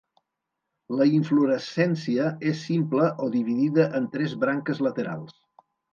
[1.01, 5.37] La inflorescència és simple o dividida en tres branques laterals.